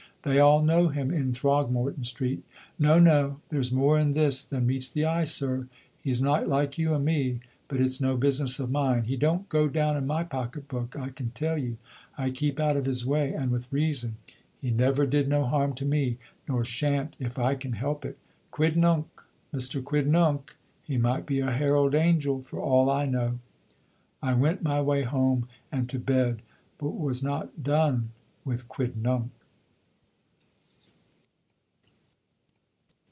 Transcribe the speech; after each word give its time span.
They 0.23 0.37
all 0.37 0.61
know 0.61 0.89
him 0.89 1.11
in 1.11 1.33
Throgmorton 1.33 2.03
Street. 2.03 2.43
No, 2.77 2.99
no. 2.99 3.39
There's 3.49 3.71
more 3.71 3.97
in 3.97 4.11
this 4.11 4.43
than 4.43 4.67
meets 4.67 4.87
the 4.87 5.03
eye, 5.03 5.23
sir. 5.23 5.67
He's 5.99 6.21
not 6.21 6.47
like 6.47 6.77
you 6.77 6.93
and 6.93 7.03
me. 7.03 7.39
But 7.67 7.79
it's 7.79 7.99
no 7.99 8.15
business 8.17 8.59
of 8.59 8.69
mine. 8.69 9.05
He 9.05 9.17
don't 9.17 9.49
go 9.49 9.67
down 9.67 9.97
in 9.97 10.05
my 10.05 10.23
pocket 10.23 10.67
book, 10.67 10.95
I 10.95 11.09
can 11.09 11.31
tell 11.31 11.57
you. 11.57 11.77
I 12.19 12.29
keep 12.29 12.59
out 12.59 12.77
of 12.77 12.85
his 12.85 13.03
way 13.03 13.33
and 13.33 13.49
with 13.49 13.73
reason. 13.73 14.17
He 14.61 14.69
never 14.69 15.07
did 15.07 15.27
no 15.27 15.43
harm 15.45 15.73
to 15.73 15.85
me, 15.85 16.19
nor 16.47 16.63
shan't 16.63 17.15
if 17.19 17.39
I 17.39 17.55
can 17.55 17.73
help 17.73 18.05
it. 18.05 18.19
Quidnunc! 18.51 19.05
Mister 19.51 19.81
Quidnunc! 19.81 20.55
He 20.83 20.99
might 20.99 21.25
be 21.25 21.39
a 21.39 21.49
herald 21.49 21.95
angel 21.95 22.43
for 22.43 22.59
all 22.59 22.91
I 22.91 23.07
know." 23.07 23.39
I 24.21 24.35
went 24.35 24.61
my 24.61 24.83
way 24.83 25.01
home 25.01 25.47
and 25.71 25.89
to 25.89 25.97
bed, 25.97 26.43
but 26.77 26.89
was 26.91 27.23
not 27.23 27.63
done 27.63 28.11
with 28.45 28.67
Quidnunc. 28.69 29.31